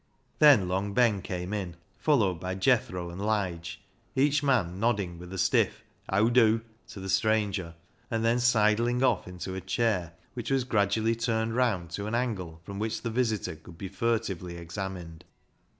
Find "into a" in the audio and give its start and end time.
9.27-9.61